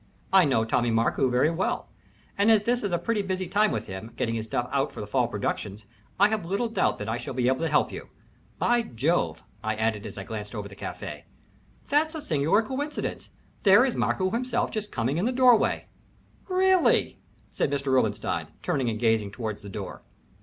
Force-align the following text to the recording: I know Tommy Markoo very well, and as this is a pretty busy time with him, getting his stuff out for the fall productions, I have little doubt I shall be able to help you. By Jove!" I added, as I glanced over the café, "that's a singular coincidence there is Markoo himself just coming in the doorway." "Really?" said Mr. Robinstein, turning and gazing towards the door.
I 0.33 0.45
know 0.45 0.65
Tommy 0.65 0.89
Markoo 0.89 1.29
very 1.29 1.51
well, 1.51 1.87
and 2.35 2.49
as 2.49 2.63
this 2.63 2.81
is 2.81 2.91
a 2.91 2.97
pretty 2.97 3.21
busy 3.21 3.45
time 3.45 3.69
with 3.71 3.85
him, 3.85 4.13
getting 4.15 4.33
his 4.33 4.47
stuff 4.47 4.67
out 4.73 4.91
for 4.91 4.99
the 4.99 5.05
fall 5.05 5.27
productions, 5.27 5.85
I 6.19 6.29
have 6.29 6.43
little 6.43 6.69
doubt 6.69 7.07
I 7.07 7.19
shall 7.19 7.35
be 7.35 7.47
able 7.47 7.59
to 7.59 7.67
help 7.69 7.91
you. 7.91 8.09
By 8.57 8.81
Jove!" 8.81 9.43
I 9.63 9.75
added, 9.75 10.07
as 10.07 10.17
I 10.17 10.23
glanced 10.23 10.55
over 10.55 10.67
the 10.67 10.75
café, 10.75 11.25
"that's 11.87 12.15
a 12.15 12.21
singular 12.21 12.63
coincidence 12.63 13.29
there 13.61 13.85
is 13.85 13.93
Markoo 13.95 14.31
himself 14.31 14.71
just 14.71 14.91
coming 14.91 15.19
in 15.19 15.25
the 15.25 15.31
doorway." 15.31 15.85
"Really?" 16.49 17.19
said 17.51 17.69
Mr. 17.69 17.93
Robinstein, 17.93 18.47
turning 18.63 18.89
and 18.89 18.99
gazing 18.99 19.29
towards 19.29 19.61
the 19.61 19.69
door. 19.69 20.01